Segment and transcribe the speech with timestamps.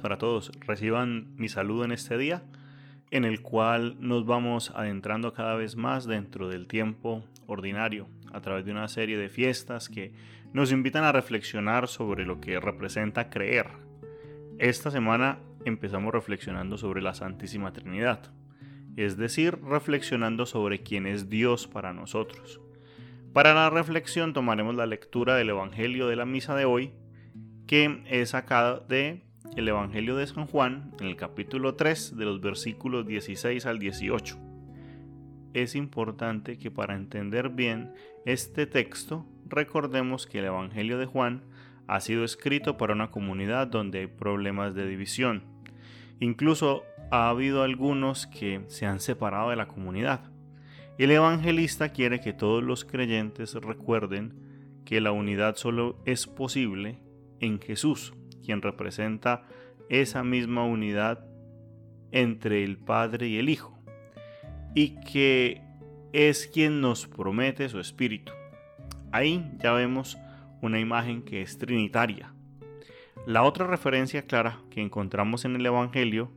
[0.00, 0.50] para todos.
[0.66, 2.42] Reciban mi saludo en este día,
[3.10, 8.64] en el cual nos vamos adentrando cada vez más dentro del tiempo ordinario, a través
[8.64, 10.12] de una serie de fiestas que
[10.52, 13.66] nos invitan a reflexionar sobre lo que representa creer.
[14.58, 18.32] Esta semana empezamos reflexionando sobre la Santísima Trinidad,
[18.96, 22.60] es decir, reflexionando sobre quién es Dios para nosotros.
[23.32, 26.92] Para la reflexión tomaremos la lectura del Evangelio de la misa de hoy,
[27.66, 29.22] que es sacada de
[29.56, 34.38] el Evangelio de San Juan en el capítulo 3 de los versículos 16 al 18.
[35.52, 37.92] Es importante que para entender bien
[38.24, 41.42] este texto recordemos que el Evangelio de Juan
[41.86, 45.42] ha sido escrito para una comunidad donde hay problemas de división.
[46.20, 50.30] Incluso ha habido algunos que se han separado de la comunidad.
[50.96, 54.34] El evangelista quiere que todos los creyentes recuerden
[54.86, 57.00] que la unidad solo es posible
[57.40, 59.44] en Jesús, quien representa
[59.88, 61.24] esa misma unidad
[62.10, 63.78] entre el Padre y el Hijo,
[64.74, 65.62] y que
[66.12, 68.32] es quien nos promete su Espíritu.
[69.10, 70.18] Ahí ya vemos
[70.60, 72.32] una imagen que es trinitaria.
[73.26, 76.30] La otra referencia clara que encontramos en el Evangelio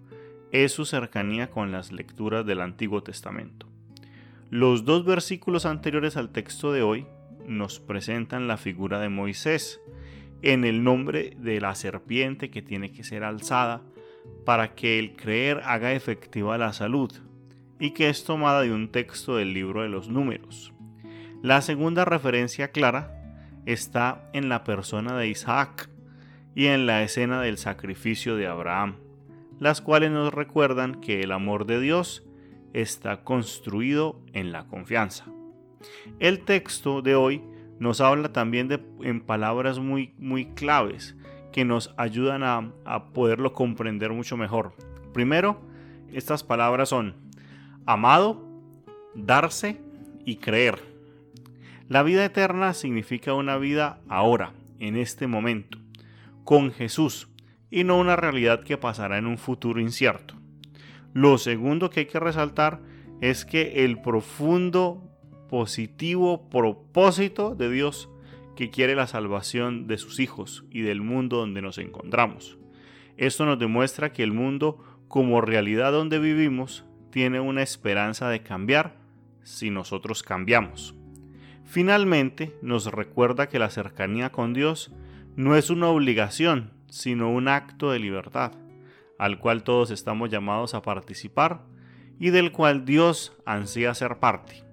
[0.51, 3.67] es su cercanía con las lecturas del Antiguo Testamento.
[4.49, 7.07] Los dos versículos anteriores al texto de hoy
[7.47, 9.81] nos presentan la figura de Moisés,
[10.45, 13.81] en el nombre de la serpiente que tiene que ser alzada
[14.45, 17.11] para que el creer haga efectiva la salud,
[17.79, 20.71] y que es tomada de un texto del libro de los números.
[21.41, 25.89] La segunda referencia clara está en la persona de Isaac
[26.53, 28.97] y en la escena del sacrificio de Abraham,
[29.59, 32.23] las cuales nos recuerdan que el amor de Dios
[32.73, 35.25] está construido en la confianza.
[36.19, 37.41] El texto de hoy
[37.79, 41.15] nos habla también de, en palabras muy, muy claves
[41.51, 44.73] que nos ayudan a, a poderlo comprender mucho mejor.
[45.13, 45.61] Primero,
[46.11, 47.15] estas palabras son
[47.85, 48.43] amado,
[49.13, 49.81] darse
[50.25, 50.79] y creer.
[51.87, 55.77] La vida eterna significa una vida ahora, en este momento,
[56.43, 57.29] con Jesús,
[57.69, 60.35] y no una realidad que pasará en un futuro incierto.
[61.13, 62.81] Lo segundo que hay que resaltar
[63.21, 65.14] es que el profundo
[65.55, 68.09] positivo propósito de Dios
[68.57, 72.57] que quiere la salvación de sus hijos y del mundo donde nos encontramos.
[73.15, 78.97] Esto nos demuestra que el mundo como realidad donde vivimos tiene una esperanza de cambiar
[79.43, 80.93] si nosotros cambiamos.
[81.63, 84.91] Finalmente nos recuerda que la cercanía con Dios
[85.37, 88.51] no es una obligación, sino un acto de libertad,
[89.17, 91.61] al cual todos estamos llamados a participar
[92.19, 94.64] y del cual Dios ansía ser parte.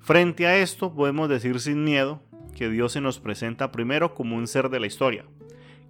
[0.00, 2.22] Frente a esto podemos decir sin miedo
[2.56, 5.24] que Dios se nos presenta primero como un ser de la historia,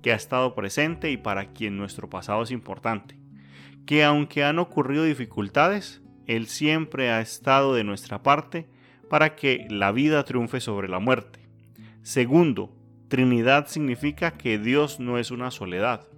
[0.03, 3.17] que ha estado presente y para quien nuestro pasado es importante,
[3.87, 8.69] que aunque han ocurrido dificultades, Él siempre ha estado de nuestra parte
[9.09, 11.41] para que la vida triunfe sobre la muerte.
[12.03, 12.75] Segundo,
[13.09, 16.09] Trinidad significa que Dios no es una soledad,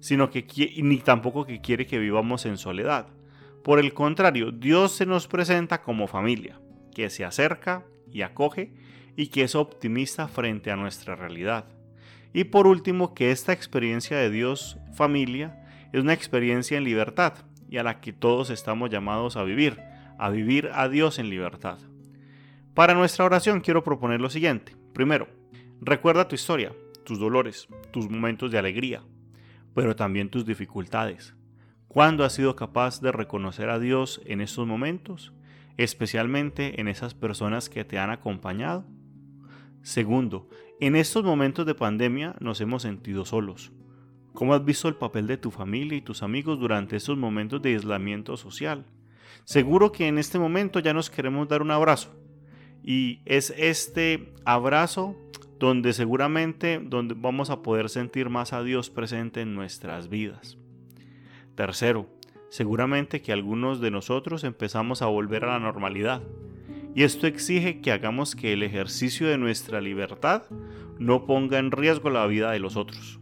[0.00, 0.44] sino que
[0.82, 3.06] ni tampoco que quiere que vivamos en soledad.
[3.62, 6.58] Por el contrario, Dios se nos presenta como familia
[6.98, 8.72] que se acerca y acoge
[9.14, 11.66] y que es optimista frente a nuestra realidad.
[12.32, 17.34] Y por último, que esta experiencia de Dios familia es una experiencia en libertad
[17.70, 19.80] y a la que todos estamos llamados a vivir,
[20.18, 21.78] a vivir a Dios en libertad.
[22.74, 24.74] Para nuestra oración quiero proponer lo siguiente.
[24.92, 25.28] Primero,
[25.80, 26.72] recuerda tu historia,
[27.04, 29.04] tus dolores, tus momentos de alegría,
[29.72, 31.36] pero también tus dificultades.
[31.86, 35.32] ¿Cuándo has sido capaz de reconocer a Dios en estos momentos?
[35.78, 38.84] Especialmente en esas personas que te han acompañado.
[39.82, 40.50] Segundo,
[40.80, 43.72] en estos momentos de pandemia nos hemos sentido solos.
[44.34, 47.70] ¿Cómo has visto el papel de tu familia y tus amigos durante estos momentos de
[47.70, 48.84] aislamiento social?
[49.44, 52.14] Seguro que en este momento ya nos queremos dar un abrazo.
[52.82, 55.16] Y es este abrazo
[55.58, 60.58] donde seguramente donde vamos a poder sentir más a Dios presente en nuestras vidas.
[61.54, 62.08] Tercero,
[62.48, 66.22] seguramente que algunos de nosotros empezamos a volver a la normalidad.
[66.94, 70.44] Y esto exige que hagamos que el ejercicio de nuestra libertad
[70.98, 73.20] no ponga en riesgo la vida de los otros.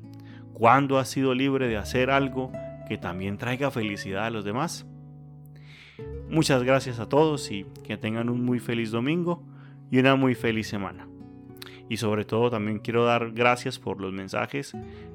[0.52, 2.50] ¿Cuándo has sido libre de hacer algo
[2.88, 4.86] que también traiga felicidad a los demás?
[6.30, 9.44] Muchas gracias a todos y que tengan un muy feliz domingo
[9.90, 11.08] y una muy feliz semana.
[11.88, 14.72] Y sobre todo también quiero dar gracias por los mensajes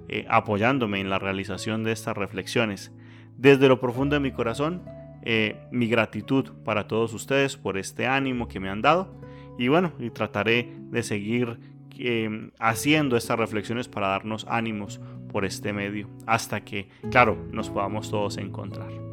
[0.07, 2.91] eh, apoyándome en la realización de estas reflexiones.
[3.41, 4.83] Desde lo profundo de mi corazón,
[5.23, 9.19] eh, mi gratitud para todos ustedes por este ánimo que me han dado.
[9.57, 11.57] Y bueno, y trataré de seguir
[12.59, 15.01] haciendo estas reflexiones para darnos ánimos
[15.31, 19.10] por este medio, hasta que, claro, nos podamos todos encontrar.